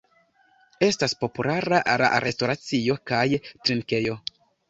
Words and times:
Estas 0.87 1.13
populara 1.23 1.81
la 2.03 2.09
restoracio 2.25 2.97
kaj 3.13 3.23
drinkejo. 3.45 4.19